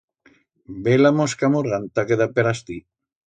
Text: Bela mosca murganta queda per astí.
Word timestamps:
Bela 0.87 1.11
mosca 1.19 1.51
murganta 1.57 2.07
queda 2.13 2.29
per 2.39 2.47
astí. 2.55 2.79